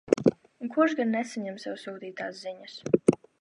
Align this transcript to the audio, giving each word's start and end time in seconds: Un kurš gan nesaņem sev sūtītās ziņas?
Un 0.67 0.71
kurš 0.77 0.95
gan 0.99 1.13
nesaņem 1.17 1.59
sev 1.65 1.77
sūtītās 1.83 2.41
ziņas? 2.47 2.81